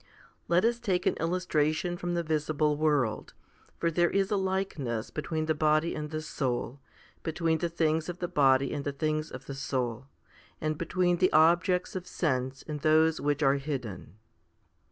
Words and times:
Let 0.47 0.65
us 0.65 0.79
take 0.79 1.05
an 1.05 1.13
illustration 1.17 1.95
from 1.95 2.15
the 2.15 2.23
visible 2.23 2.75
world; 2.75 3.35
for 3.77 3.91
there 3.91 4.09
is 4.09 4.31
a 4.31 4.35
likeness 4.35 5.11
between 5.11 5.45
the 5.45 5.53
body 5.53 5.93
and 5.93 6.09
the 6.09 6.23
soul, 6.23 6.79
between 7.21 7.59
the 7.59 7.69
things 7.69 8.09
of 8.09 8.17
the 8.17 8.27
body 8.27 8.73
and 8.73 8.83
the 8.83 8.93
things 8.93 9.29
of 9.29 9.45
the 9.45 9.53
soul, 9.53 10.07
and 10.59 10.75
between 10.75 11.17
the 11.17 11.31
objects 11.31 11.95
of 11.95 12.07
sense 12.07 12.63
and 12.67 12.79
those 12.79 13.21
which 13.21 13.43
are 13.43 13.57
hidden. 13.57 14.15